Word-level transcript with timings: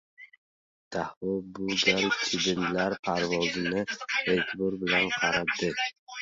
Daho 0.91 1.29
bu 1.51 1.67
gal 1.89 2.09
chibinlar 2.23 2.91
parvozini 3.07 3.85
e’tibor 4.31 4.81
bilan 4.81 5.15
qaradi. 5.19 5.71